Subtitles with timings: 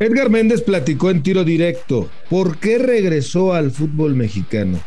[0.00, 2.08] Edgar Méndez platicó en tiro directo.
[2.30, 4.78] ¿Por qué regresó al fútbol mexicano?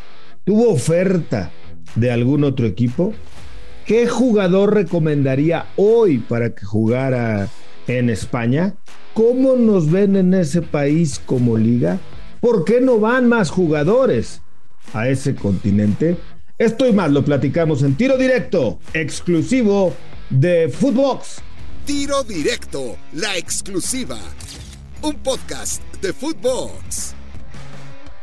[0.46, 1.52] ¿Tuvo oferta
[1.96, 3.14] de algún otro equipo?
[3.86, 7.50] ¿Qué jugador recomendaría hoy para que jugara
[7.88, 8.76] en España?
[9.14, 12.00] ¿Cómo nos ven en ese país como liga?
[12.40, 14.42] ¿Por qué no van más jugadores
[14.94, 16.16] a ese continente?
[16.58, 19.94] Esto y más lo platicamos en tiro directo, exclusivo
[20.30, 21.42] de Footbox.
[21.86, 24.18] Tiro directo, la exclusiva
[25.04, 27.16] un podcast de Footbox.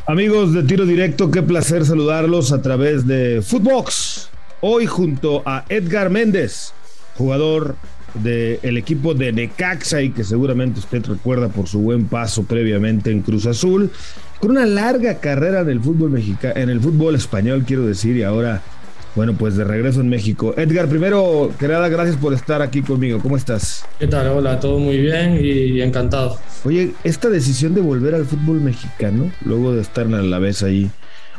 [0.06, 4.30] Amigos de Tiro Directo, qué placer saludarlos a través de Footbox.
[4.60, 6.72] Hoy junto a Edgar Méndez,
[7.16, 7.76] jugador
[8.14, 13.22] del equipo de Necaxa y que seguramente usted recuerda por su buen paso previamente en
[13.22, 13.90] Cruz Azul,
[14.40, 18.22] con una larga carrera en el fútbol mexicano, en el fútbol español, quiero decir, y
[18.22, 18.62] ahora
[19.14, 20.54] bueno, pues de regreso en México.
[20.56, 23.18] Edgar, primero que nada, gracias por estar aquí conmigo.
[23.20, 23.84] ¿Cómo estás?
[23.98, 24.28] ¿Qué tal?
[24.28, 26.38] Hola, todo muy bien y encantado.
[26.64, 30.90] Oye, esta decisión de volver al fútbol mexicano, luego de estar a la vez ahí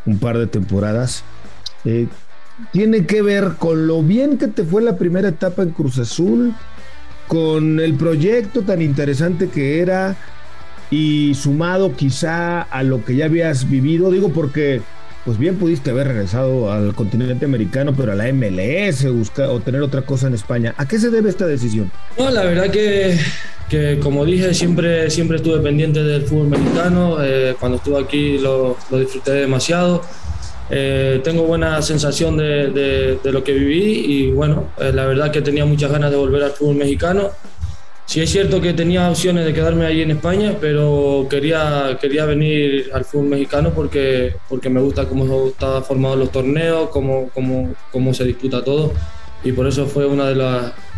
[0.06, 1.24] un par de temporadas,
[1.86, 2.08] eh,
[2.72, 6.54] tiene que ver con lo bien que te fue la primera etapa en Cruz Azul,
[7.28, 10.18] con el proyecto tan interesante que era
[10.92, 14.82] y sumado quizá a lo que ya habías vivido, digo porque
[15.26, 19.82] pues bien pudiste haber regresado al continente americano, pero a la MLS buscar, o tener
[19.82, 20.74] otra cosa en España.
[20.78, 21.92] ¿A qué se debe esta decisión?
[22.18, 23.18] No, la verdad que,
[23.70, 27.18] que como dije, siempre, siempre estuve pendiente del fútbol mexicano.
[27.22, 30.02] Eh, cuando estuve aquí lo, lo disfruté demasiado.
[30.72, 35.42] Eh, tengo buena sensación de, de, lo que viví y bueno, eh, la verdad que
[35.42, 37.32] tenía muchas ganas de volver al fútbol mexicano
[38.10, 42.90] Sí es cierto que tenía opciones de quedarme allí en España, pero quería, quería venir
[42.92, 48.12] al fútbol mexicano porque, porque me gusta cómo están formados los torneos, cómo, cómo, cómo
[48.16, 48.94] se disputa todo.
[49.44, 50.34] Y por eso fue uno de,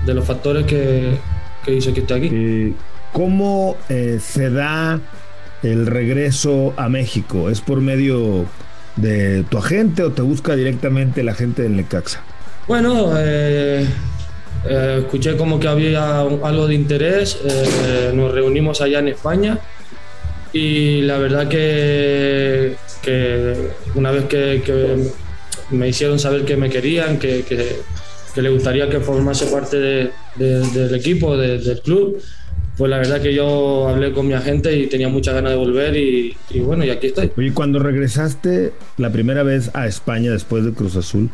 [0.06, 1.18] de los factores que,
[1.66, 2.76] que hizo que esté aquí.
[3.12, 5.02] ¿Cómo eh, se da
[5.64, 7.50] el regreso a México?
[7.50, 8.46] ¿Es por medio
[8.96, 12.22] de tu agente o te busca directamente la gente del Necaxa?
[12.70, 13.86] Bueno, eh,
[14.66, 19.60] eh, escuché como que había algo de interés, eh, nos reunimos allá en España
[20.54, 23.56] y la verdad que, que
[23.96, 25.10] una vez que, que,
[25.72, 30.60] me hicieron saber que me querían, que, que le gustaría que formase parte de, de,
[30.70, 32.22] del equipo, de, del club,
[32.78, 35.96] pues la verdad que yo hablé con mi agente y tenía muchas ganas de volver
[35.96, 37.32] y, y bueno, y aquí estoy.
[37.38, 41.30] Oye, cuando regresaste la primera vez a España después de Cruz Azul,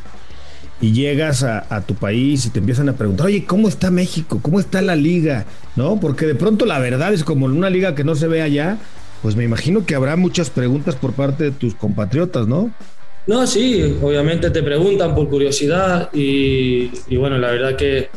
[0.79, 4.39] y llegas a, tu país y te empiezan a preguntar, oye, ¿cómo está México?
[4.41, 5.45] ¿Cómo está la liga?
[5.75, 5.99] ¿No?
[5.99, 8.77] Porque de pronto la verdad es como en una liga que no se ve allá,
[9.21, 12.71] pues me imagino que habrá muchas preguntas por parte de tus compatriotas, ¿no?
[13.25, 18.09] No, sí, obviamente te preguntan por curiosidad y, y bueno, la verdad que,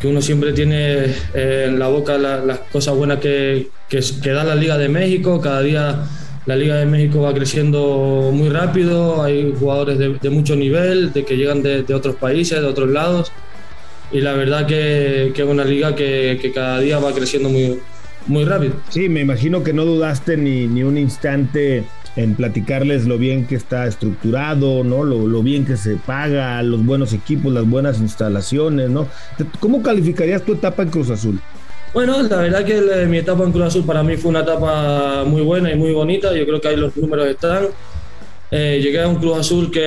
[0.00, 4.30] que uno siempre tiene eh, en la boca la, las cosas buenas que, que, que
[4.30, 6.04] da la Liga de México, cada día
[6.48, 11.36] la Liga de México va creciendo muy rápido, hay jugadores de, mucho nivel, de que
[11.36, 13.30] llegan de, de, otros países, de otros lados,
[14.10, 17.78] y la verdad que, que es una liga que, que, cada día va creciendo muy,
[18.28, 18.72] muy rápido.
[18.88, 21.84] Sí, me imagino que no dudaste ni, ni un instante
[22.16, 25.04] en platicarles lo bien que está estructurado, ¿no?
[25.04, 29.06] Lo, lo, bien que se paga, los buenos equipos, las buenas instalaciones, ¿no?
[29.60, 31.42] ¿Cómo calificarías tu etapa en Cruz Azul?
[31.98, 35.24] Bueno, la verdad que la, mi etapa en Cruz Azul para mí fue una etapa
[35.26, 36.32] muy buena y muy bonita.
[36.32, 37.70] Yo creo que ahí los números están.
[38.52, 39.80] Eh, llegué a un Cruz Azul que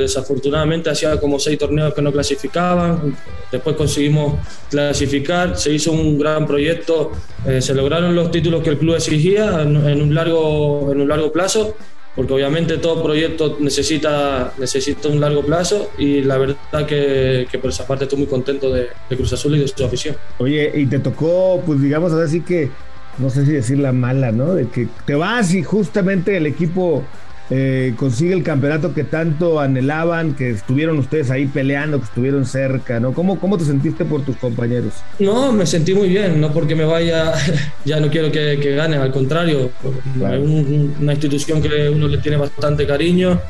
[0.00, 3.16] desafortunadamente hacía como seis torneos que no clasificaban.
[3.52, 4.34] Después conseguimos
[4.68, 7.12] clasificar, se hizo un gran proyecto,
[7.46, 11.08] eh, se lograron los títulos que el club exigía en, en, un, largo, en un
[11.08, 11.76] largo plazo
[12.14, 17.86] porque obviamente todo proyecto necesita, necesita un largo plazo y la verdad que, por esa
[17.86, 20.16] parte estoy muy contento de, de, Cruz Azul y de su afición.
[20.38, 22.70] Oye, y te tocó, pues digamos así que,
[23.18, 24.54] no sé si decir la mala, ¿no?
[24.54, 27.04] De que te vas y justamente el equipo
[27.52, 33.00] eh, consigue el campeonato que tanto anhelaban, que estuvieron ustedes ahí peleando, que estuvieron cerca,
[33.00, 33.12] ¿no?
[33.12, 34.94] ¿Cómo, cómo te sentiste por tus compañeros?
[35.18, 37.32] No, me sentí muy bien, no porque me vaya,
[37.84, 39.72] ya no quiero que, que ganen, al contrario,
[40.16, 40.42] claro.
[40.42, 43.40] un, una institución que uno le tiene bastante cariño,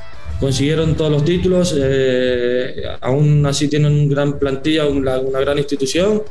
[0.40, 6.22] consiguieron todos los títulos, eh, aún así tienen una gran plantilla, una, una gran institución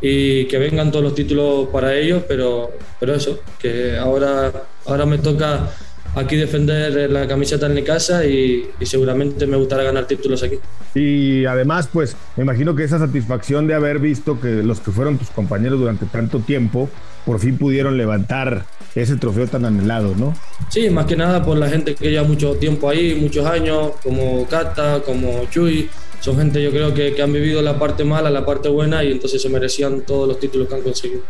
[0.00, 4.50] y que vengan todos los títulos para ellos, pero, pero eso, que ahora,
[4.86, 5.68] ahora me toca
[6.14, 10.58] aquí defender la camiseta en mi casa y, y, seguramente me gustará ganar títulos aquí.
[10.94, 15.18] Y además, pues me imagino que esa satisfacción de haber visto que los que fueron
[15.18, 16.88] tus compañeros durante tanto tiempo
[17.24, 20.34] por fin pudieron levantar ese trofeo tan anhelado, ¿no?
[20.68, 24.46] Sí, más que nada por la gente que lleva mucho tiempo ahí, muchos años, como
[24.46, 25.88] Cata, como Chuy.
[26.20, 29.12] Son gente yo creo que, que han vivido la parte mala, la parte buena y
[29.12, 31.22] entonces se merecían todos los títulos que han conseguido.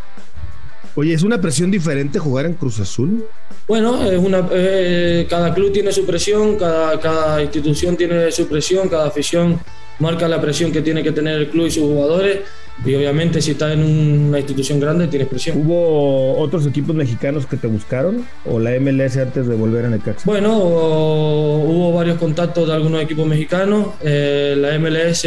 [0.97, 3.25] Oye, ¿es una presión diferente jugar en Cruz Azul?
[3.67, 8.89] Bueno, es una, eh, cada club tiene su presión, cada, cada institución tiene su presión,
[8.89, 9.59] cada afición
[9.99, 12.41] marca la presión que tiene que tener el club y sus jugadores.
[12.85, 15.59] Y obviamente si estás en una institución grande tienes presión.
[15.59, 20.23] ¿Hubo otros equipos mexicanos que te buscaron o la MLS antes de volver a Necaxa?
[20.25, 23.89] Bueno, hubo varios contactos de algunos equipos mexicanos.
[24.03, 25.25] Eh, la MLS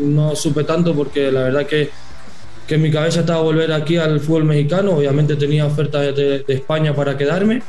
[0.00, 1.90] no supe tanto porque la verdad que
[2.66, 4.92] que en mi cabeza estaba volver aquí al fútbol mexicano.
[4.92, 7.62] Obviamente tenía ofertas de, España para quedarme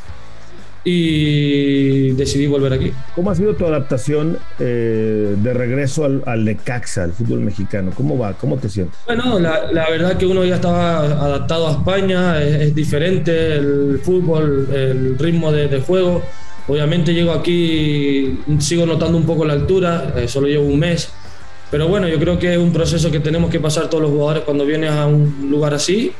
[0.83, 2.91] y decidí volver aquí.
[3.15, 7.91] ¿Cómo ha sido tu adaptación eh, de regreso al, al Necaxa, al fútbol mexicano?
[7.95, 8.33] ¿Cómo va?
[8.33, 8.97] ¿Cómo te sientes?
[9.05, 14.69] Bueno, la, la verdad que uno ya estaba adaptado a España, es, diferente el fútbol,
[14.71, 16.21] el ritmo de, de, juego.
[16.67, 21.11] Obviamente llego aquí, sigo notando un poco la altura, eh, solo llevo un mes
[21.75, 24.43] pero bueno, yo creo que es un proceso que tenemos que pasar todos los jugadores
[24.43, 26.13] cuando vienes a un lugar así.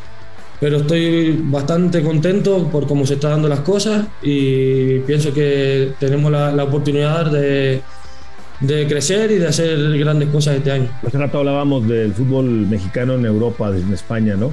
[0.60, 6.30] Pero estoy bastante contento por cómo se están dando las cosas y pienso que tenemos
[6.30, 7.80] la, la oportunidad de,
[8.60, 10.90] de crecer y de hacer grandes cosas este año.
[11.08, 14.52] Hace rato hablábamos del fútbol mexicano en Europa, en España, ¿no?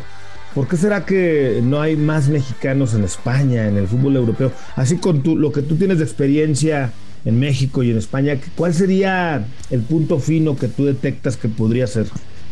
[0.54, 4.52] ¿Por qué será que no hay más mexicanos en España, en el fútbol europeo?
[4.76, 6.92] Así con tu, lo que tú tienes de experiencia
[7.24, 11.86] en México y en España, ¿cuál sería el punto fino que tú detectas que podría
[11.86, 12.06] ser?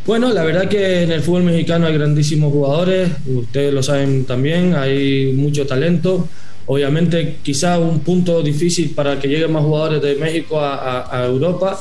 [0.06, 4.74] Bueno, la verdad que en el fútbol mexicano hay grandísimos jugadores, ustedes lo saben también,
[4.74, 6.26] hay mucho talento.
[6.66, 11.78] Obviamente, quizá un punto difícil para que lleguen más jugadores de México a, a, Europa,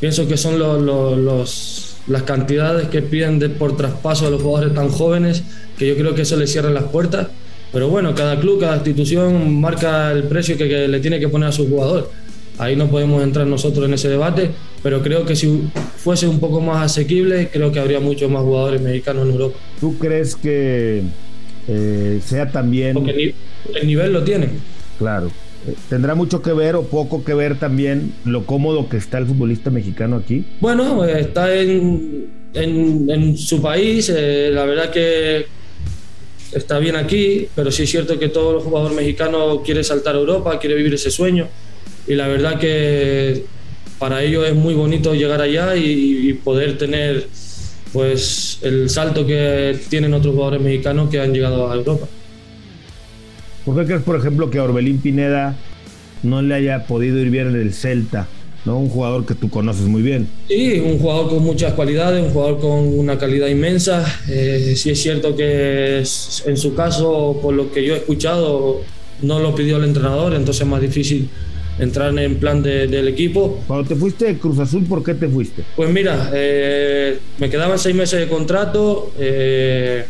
[0.00, 4.74] pienso que son los, los, las cantidades que piden de, por traspaso a los jugadores
[4.74, 5.42] tan jóvenes,
[5.78, 7.28] que yo creo que eso les cierra las puertas.
[7.72, 11.48] Pero bueno, cada club, cada institución marca el precio que, que le tiene que poner
[11.48, 12.10] a su jugador
[12.58, 14.50] Ahí no podemos entrar nosotros en ese debate,
[14.82, 15.62] pero creo que si
[15.96, 19.58] fuese un poco más asequible, creo que habría muchos más jugadores mexicanos en Europa.
[19.80, 21.02] ¿Tú crees que
[21.68, 22.94] eh, sea también...
[22.94, 23.34] Porque
[23.74, 24.48] el nivel lo tiene.
[24.98, 25.28] Claro.
[25.66, 29.26] Eh, ¿Tendrá mucho que ver o poco que ver también lo cómodo que está el
[29.26, 30.44] futbolista mexicano aquí?
[30.60, 35.46] Bueno, eh, está en, en, su país, la verdad que
[36.52, 40.58] está bien aquí, pero sí es cierto que todo jugador mexicano quiere saltar a Europa,
[40.58, 41.48] quiere vivir ese sueño
[42.06, 43.44] y la verdad que
[43.98, 47.28] para ellos es muy bonito llegar allá y, poder tener
[47.92, 52.08] pues el salto que tienen otros jugadores mexicanos que han llegado a Europa.
[53.64, 55.56] ¿Por qué crees, por ejemplo, que a Orbelín Pineda
[56.24, 58.26] no le haya podido ir bien en el Celta?
[58.64, 58.78] ¿no?
[58.78, 60.26] Un jugador que tú conoces muy bien.
[60.48, 64.04] Sí, un jugador con muchas cualidades, un jugador con una calidad inmensa.
[64.28, 68.80] Eh, sí es cierto que en su caso, por lo que yo he escuchado,
[69.20, 71.28] no lo pidió el entrenador, entonces es más difícil
[71.78, 73.62] entrar en plan del equipo.
[73.66, 75.64] Cuando te fuiste de Cruz Azul, ¿por qué te fuiste?
[75.76, 80.04] Pues mira, eh, me quedaban seis meses de contrato, eh,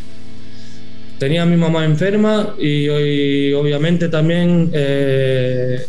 [1.17, 5.85] tenía a mi mamá enferma y, obviamente también eh,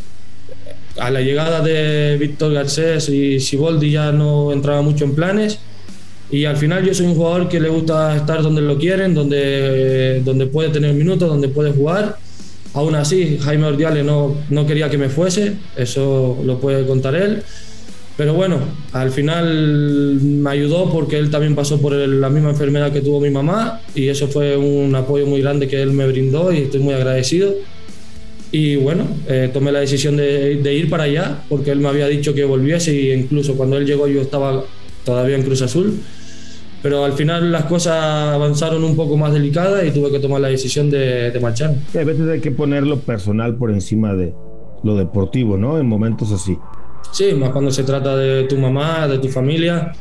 [0.98, 5.58] a la llegada de Víctor Garcés y Siboldi ya no entraba mucho en planes.
[6.30, 10.22] Y al final yo soy un jugador que le gusta estar donde lo quieren, donde,
[10.24, 12.16] donde puede tener minutos, donde puede jugar
[12.74, 17.42] Aún así, Jaime Ordiales no, no quería que me fuese, eso lo puede contar él.
[18.16, 18.58] Pero bueno,
[18.92, 23.30] al final me ayudó porque él también pasó por la misma enfermedad que tuvo mi
[23.30, 26.94] mamá y eso fue un apoyo muy grande que él me brindó y estoy muy
[26.94, 27.54] agradecido.
[28.52, 32.06] Y bueno, eh, tomé la decisión de, de, ir para allá porque él me había
[32.06, 34.64] dicho que volviese y incluso cuando él llegó yo estaba
[35.04, 35.98] todavía en Cruz Azul
[36.84, 37.94] pero al final las cosas
[38.34, 41.70] avanzaron un poco más delicadas y tuve que tomar la decisión de, de marchar.
[41.70, 44.34] a veces hay que poner lo personal por encima de
[44.82, 45.79] lo deportivo, ¿no?
[45.79, 46.58] En momentos así.
[47.10, 49.94] Sí, más cuando se trata de tu mamá, de tu familia.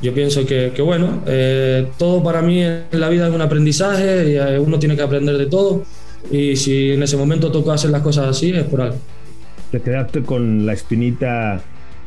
[0.00, 4.30] Yo pienso que, que bueno, eh, todo para mí en la vida es un aprendizaje
[4.30, 5.82] y eh, uno tiene que aprender de todo.
[6.30, 8.96] Y si en ese momento tocó hacer las cosas así, es por algo.
[9.70, 11.60] ¿Te quedaste con la espinita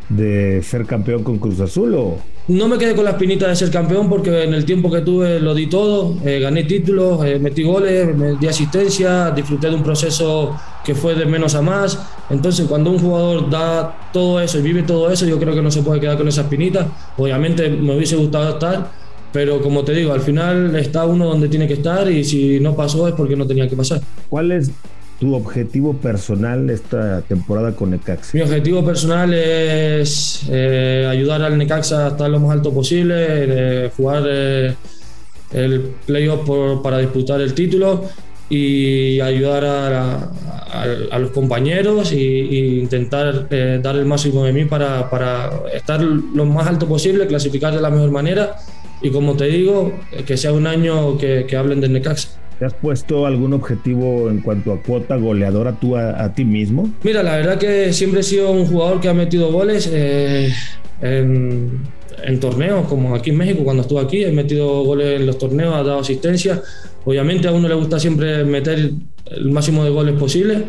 [0.10, 2.18] de ser campeón con Cruz Azul o,
[2.48, 5.40] no me quedé con la espinita de ser campeón porque en el tiempo que tuve
[5.40, 9.84] lo di todo, eh, gané títulos, eh, metí goles, me di asistencia, disfruté de un
[9.84, 11.98] proceso que fue de menos a más.
[12.30, 15.72] Entonces, cuando un jugador da todo eso y vive todo eso, yo creo que no
[15.72, 16.88] se puede quedar con esa espinita.
[17.18, 18.92] Obviamente me hubiese gustado estar,
[19.34, 22.76] pero como te digo, al final está uno donde tiene que estar y si no
[22.76, 24.02] pasó es porque no tenía que pasar.
[24.30, 24.72] ¿Cuál es
[25.20, 28.32] tu objetivo personal esta temporada con Necaxa?
[28.34, 33.92] Mi objetivo personal es eh, ayudar al Necaxa a estar lo más alto posible, eh,
[33.96, 34.76] jugar eh,
[35.54, 38.06] el playoff para disputar el título
[38.50, 40.32] y ayudar a,
[41.18, 42.18] los compañeros e
[42.82, 43.48] intentar
[43.82, 47.90] dar el máximo de mí para, para, estar lo más alto posible, clasificar de la
[47.90, 48.58] mejor manera
[49.02, 49.94] y como te digo,
[50.26, 52.30] que sea un año que, que hablen del Necaxa.
[52.60, 56.90] ¿Te has puesto algún objetivo en cuanto a cuota goleadora tú a, ti mismo?
[57.04, 60.54] Mira, la verdad que siempre he sido un jugador que ha metido goles eh,
[61.02, 65.76] en, torneos, como aquí en México, cuando estuve aquí, he metido goles en los torneos,
[65.76, 66.62] ha dado asistencia.
[67.04, 68.92] Obviamente a uno le gusta siempre meter
[69.32, 70.64] el máximo de goles posible,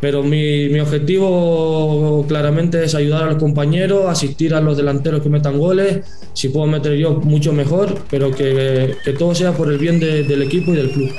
[0.00, 5.28] pero mi, mi, objetivo claramente es ayudar a los compañeros, asistir a los delanteros que
[5.28, 6.00] metan goles,
[6.34, 10.24] si puedo meter yo mucho mejor, pero que, que todo sea por el bien de,
[10.24, 11.10] del equipo y del club.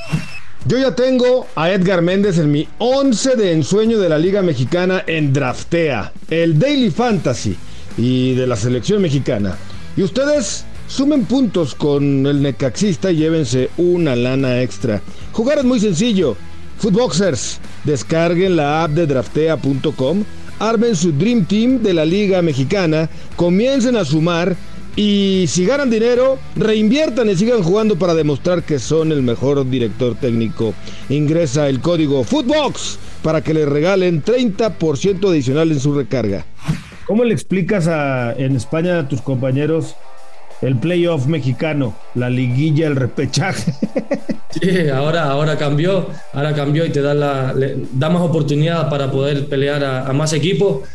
[0.68, 5.04] Yo ya tengo a Edgar Méndez en mi 11 de ensueño de la Liga Mexicana
[5.08, 7.56] en Draftea, el Daily Fantasy
[7.98, 9.58] y de la selección mexicana.
[9.96, 15.02] Y ustedes sumen puntos con el Necaxista y llévense una lana extra.
[15.32, 16.36] Jugar es muy sencillo.
[16.80, 20.24] Footboxers, descarguen la app de draftea.com,
[20.60, 24.56] armen su Dream Team de la Liga Mexicana, comiencen a sumar
[24.98, 30.16] y si ganan dinero, reinviertan y sigan jugando para demostrar que son el mejor director
[30.16, 30.74] técnico.
[31.08, 36.46] Ingresa el código Footbox para que le regalen 30% adicional en su recarga.
[37.06, 37.88] ¿Cómo le explicas
[38.38, 39.96] en España a tus compañeros
[40.62, 43.74] el playoff mexicano, la liguilla, el repechaje.
[44.50, 47.54] Sí, ahora, ahora cambió, ahora cambió y te da, la,
[47.92, 50.88] da más oportunidad para poder pelear a, más equipos.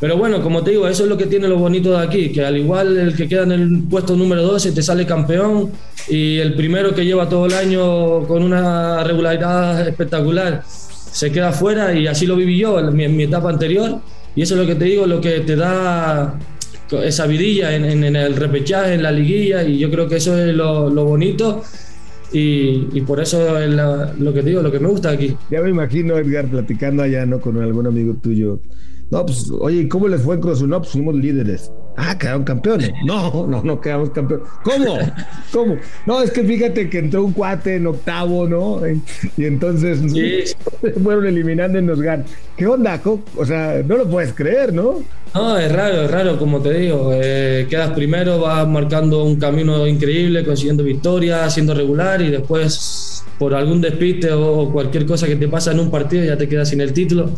[0.00, 2.44] Pero bueno, como te digo, eso es lo que tiene lo bonito de aquí, que
[2.44, 5.70] al igual el que queda en el puesto número 12 te sale campeón
[6.08, 11.94] y el primero que lleva todo el año con una regularidad espectacular se queda fuera
[11.94, 14.00] y así lo viví yo en mi etapa anterior.
[14.34, 16.34] Y eso es lo que te digo, lo que te da
[17.02, 20.90] esa vidilla en, el repechaje, en la liguilla, y yo creo que eso es lo,
[20.90, 21.62] bonito.
[22.32, 25.36] Y, por eso es lo que digo, lo que me gusta aquí.
[25.50, 27.40] Ya me imagino, Edgar, platicando allá, ¿no?
[27.40, 28.60] Con algún amigo tuyo.
[29.10, 31.70] No, pues, oye, ¿cómo les fue en Cruz No, pues fuimos líderes.
[31.96, 32.90] Ah, quedaron campeones.
[33.06, 34.46] No, no, no quedamos campeones.
[34.64, 34.98] ¿Cómo?
[35.52, 35.76] ¿Cómo?
[36.06, 38.80] No, es que fíjate que entró un cuate en octavo, ¿no?
[39.36, 40.42] Y entonces sí.
[41.02, 42.26] fueron eliminando y nos ganan.
[42.56, 43.00] ¿Qué onda?
[43.36, 45.04] O sea, no lo puedes creer, ¿no?
[45.34, 47.10] No, es raro, es raro, como te digo.
[47.12, 53.54] Eh, quedas primero, vas marcando un camino increíble, consiguiendo victorias, siendo regular y después por
[53.54, 56.80] algún despiste o cualquier cosa que te pasa en un partido ya te quedas sin
[56.80, 57.30] el título.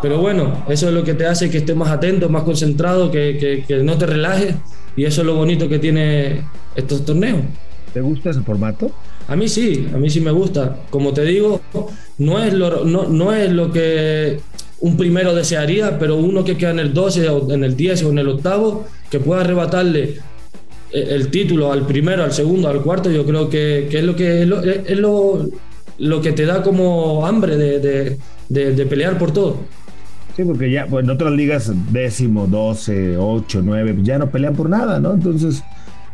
[0.00, 3.64] Pero bueno, eso es lo que te hace que estés más atento, más concentrado, que,
[3.82, 4.54] no te relajes.
[4.96, 6.42] Y eso es lo bonito que tiene
[6.74, 7.40] estos torneos.
[7.92, 8.90] ¿Te gusta ese formato?
[9.26, 10.76] A mí sí, a mí sí me gusta.
[10.90, 11.60] Como te digo,
[12.18, 14.40] no es lo, no, es lo que
[14.80, 18.10] un primero desearía, pero uno que queda en el 12 o en el 10 o
[18.10, 20.18] en el octavo, que pueda arrebatarle
[20.92, 24.98] el título al primero, al segundo, al cuarto, yo creo que, es lo que es
[24.98, 29.58] lo, que te da como hambre de pelear por todo.
[30.38, 34.70] Sí, porque ya pues, en otras ligas, décimo, doce, ocho, nueve, ya no pelean por
[34.70, 35.14] nada, ¿no?
[35.14, 35.64] Entonces,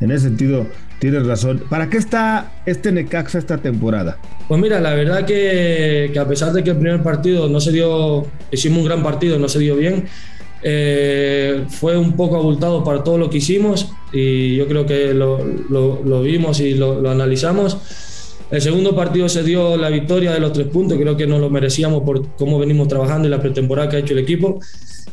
[0.00, 0.66] en ese sentido,
[0.98, 1.62] tienes razón.
[1.68, 4.16] ¿Para qué está este Necaxa esta temporada?
[4.48, 8.26] Pues mira, la verdad que, a pesar de que el primer partido no se dio,
[8.50, 10.06] hicimos un gran partido, no se dio bien,
[10.62, 16.22] eh, fue un poco abultado para todo lo que hicimos y yo creo que lo,
[16.22, 17.76] vimos y lo, lo analizamos
[18.50, 21.50] el segundo partido se dio la victoria de los tres puntos, creo que nos lo
[21.50, 24.60] merecíamos por cómo venimos trabajando y la pretemporada que ha hecho el equipo.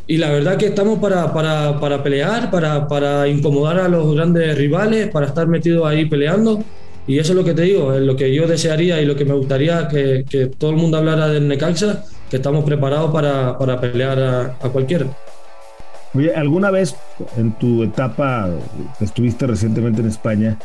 [0.07, 4.57] Y la verdad que estamos para, para, para pelear, para, para, incomodar a los grandes
[4.57, 6.63] rivales, para estar metidos ahí peleando.
[7.07, 9.25] Y eso es lo que te digo, es lo que yo desearía y lo que
[9.25, 13.79] me gustaría que, que todo el mundo hablara del Necaxa, que estamos preparados para, para
[13.79, 15.05] pelear a, a cualquiera.
[16.13, 16.95] Oye, ¿alguna vez
[17.38, 18.50] en tu etapa,
[19.00, 20.57] estuviste recientemente en España,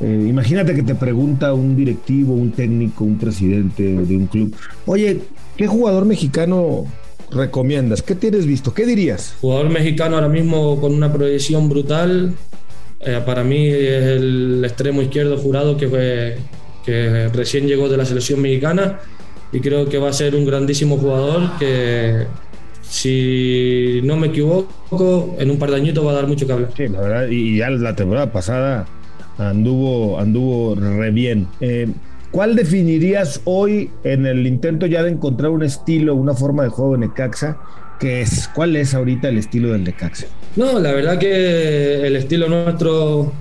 [0.00, 4.54] eh, imagínate que te pregunta un directivo, un técnico, un presidente de un club,
[4.86, 5.20] oye,
[5.56, 6.86] ¿qué jugador mexicano
[7.30, 8.02] recomiendas?
[8.02, 8.72] ¿Qué tienes visto?
[8.72, 9.34] ¿Qué dirías?
[9.40, 12.34] Jugador mexicano ahora mismo con una proyección brutal.
[13.00, 16.38] Eh, para mí es el extremo izquierdo jurado que, fue,
[16.84, 19.00] que recién llegó de la selección mexicana
[19.52, 22.26] y creo que va a ser un grandísimo jugador que
[22.82, 26.70] si no me equivoco en un par de añitos va a dar mucho que hablar.
[26.76, 28.86] Sí, la verdad, y ya la temporada pasada
[29.48, 31.46] anduvo, anduvo re bien.
[31.60, 31.88] Eh,
[32.30, 36.94] ¿Cuál definirías hoy en el intento ya de encontrar un estilo, una forma de juego
[36.94, 37.58] en Necaxa?
[37.98, 38.48] ¿Qué es?
[38.54, 40.26] ¿Cuál es ahorita el estilo del Necaxa?
[40.56, 43.32] No, la verdad que el estilo nuestro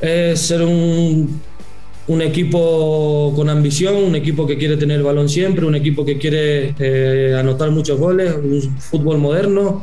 [0.00, 1.40] es ser un,
[2.06, 6.74] un equipo con ambición, un equipo que quiere tener balón siempre, un equipo que quiere
[6.78, 9.82] eh, anotar muchos goles, un fútbol moderno,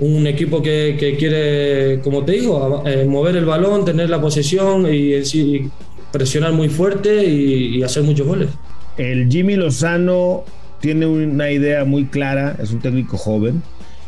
[0.00, 5.70] un equipo que, quiere, como te digo, eh, mover el balón, tener la posesión y,
[6.12, 8.48] presionar muy fuerte y, hacer muchos goles.
[8.96, 10.44] El Jimmy Lozano
[10.80, 13.62] tiene una idea muy clara, es un técnico joven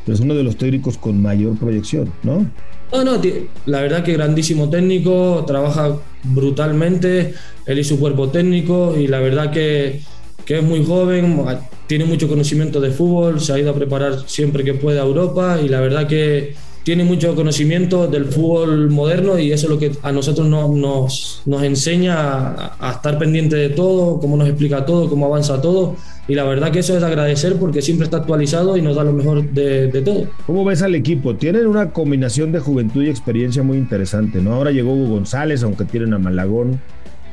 [0.05, 2.47] pero es uno de los técnicos con mayor proyección, ¿no?
[2.93, 3.21] No, no,
[3.67, 7.35] la verdad que grandísimo técnico, trabaja brutalmente,
[7.67, 10.01] él y su cuerpo técnico, y la verdad que,
[10.45, 11.45] que es muy joven,
[11.87, 15.59] tiene mucho conocimiento de fútbol, se ha ido a preparar siempre que puede a Europa,
[15.63, 19.93] y la verdad que tiene mucho conocimiento del fútbol moderno y eso es lo que
[20.03, 25.27] a nosotros nos, nos enseña a, estar pendiente de todo, cómo nos explica todo, cómo
[25.27, 25.97] avanza todo.
[26.27, 29.13] Y la verdad que eso es agradecer porque siempre está actualizado y nos da lo
[29.13, 30.29] mejor de, todo.
[30.47, 31.35] ¿Cómo ves al equipo?
[31.35, 34.55] Tienen una combinación de juventud y experiencia muy interesante, ¿no?
[34.55, 36.81] Ahora llegó Hugo González, aunque tienen a Malagón.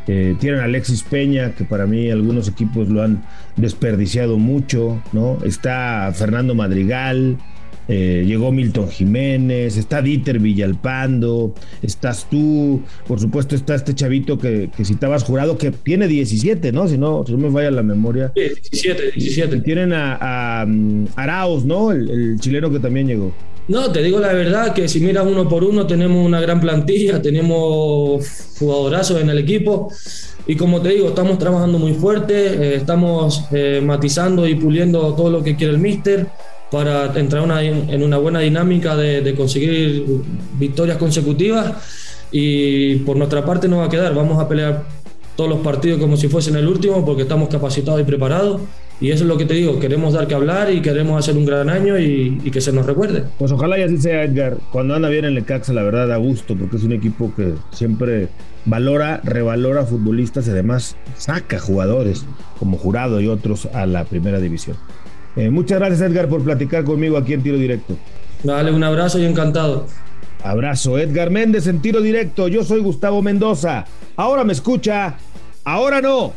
[0.08, 3.24] Eh, tienen a Alexis Peña, que para mí algunos equipos lo han
[3.58, 5.38] desperdiciado mucho, ¿no?
[5.44, 7.38] Está Fernando Madrigal,
[7.90, 14.70] eh, llegó Milton Jiménez, está Dieter Villalpando, estás tú, por supuesto está este chavito que,
[14.76, 16.88] que citabas jurado, que tiene 17, ¿no?
[16.90, 18.34] Si no, si no me vaya la memoria.
[18.36, 19.62] Sí, 17, 17.
[19.62, 21.92] Tienen a, mm, Arauz, ¿no?
[21.92, 23.34] El, chileno que también llegó.
[23.68, 27.22] No, te digo la verdad que si miras uno por uno tenemos una gran plantilla,
[27.22, 28.26] tenemos
[28.58, 29.92] jugadorazos en el equipo.
[30.48, 35.30] Y como te digo, estamos trabajando muy fuerte, eh, estamos eh, matizando y puliendo todo
[35.30, 36.28] lo que quiere el míster
[36.72, 40.06] para entrar en una buena dinámica de, conseguir
[40.54, 41.74] victorias consecutivas.
[42.32, 44.84] Y por nuestra parte no va a quedar, vamos a pelear
[45.36, 48.62] todos los partidos como si fuesen el último porque estamos capacitados y preparados
[49.00, 51.46] y eso es lo que te digo, queremos dar que hablar y queremos hacer un
[51.46, 53.26] gran año y, que se nos recuerde.
[53.38, 56.18] Pues ojalá y así sea Edgar, cuando anda bien en el CAX la verdad da
[56.18, 58.30] gusto porque es un equipo que siempre
[58.66, 62.26] valora, revalora futbolistas y además saca jugadores
[62.60, 64.78] como Jurado y otros a la primera división.
[65.36, 67.96] Eh, muchas gracias, Edgar, por platicar conmigo aquí en Tiro Directo.
[68.44, 69.86] Dale, un abrazo y encantado.
[70.44, 72.48] Abrazo, Edgar Méndez en Tiro Directo.
[72.48, 73.86] Yo soy Gustavo Mendoza.
[74.16, 75.18] Ahora me escucha,
[75.64, 76.34] ahora no.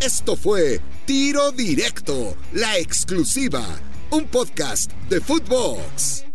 [0.00, 3.64] Esto fue Tiro Directo, la exclusiva,
[4.10, 6.27] un podcast de Footbox.